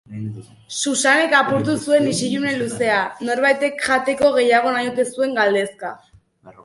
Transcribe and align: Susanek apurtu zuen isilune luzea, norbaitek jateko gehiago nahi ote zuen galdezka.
Susanek 0.75 1.35
apurtu 1.39 1.75
zuen 1.89 2.07
isilune 2.11 2.53
luzea, 2.61 2.97
norbaitek 3.29 3.85
jateko 3.89 4.33
gehiago 4.39 4.75
nahi 4.79 4.93
ote 4.93 5.07
zuen 5.15 5.41
galdezka. 5.41 5.93